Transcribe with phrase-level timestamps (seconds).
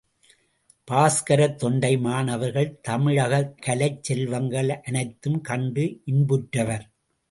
[0.87, 6.87] பாஸ்கரத் தொண்டைமான் அவர்கள் தமிழகக் கலைச் செல்வங்கள் அனைத்தும் கண்டு இன்புற்றவர்.